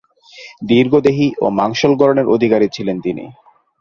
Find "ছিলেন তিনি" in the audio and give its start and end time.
2.75-3.25